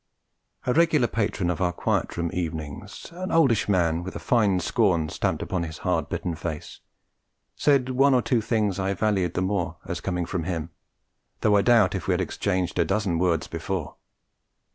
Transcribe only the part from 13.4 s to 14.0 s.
before.